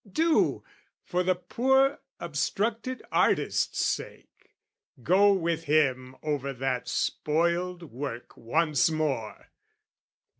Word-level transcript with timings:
Do, 0.11 0.63
for 1.03 1.21
the 1.21 1.35
poor 1.35 1.99
obstructed 2.19 3.03
artist's 3.11 3.85
sake, 3.85 4.49
Go 5.03 5.31
with 5.31 5.65
him 5.65 6.15
over 6.23 6.53
that 6.53 6.87
spoiled 6.87 7.83
work 7.83 8.35
once 8.35 8.89
more! 8.89 9.51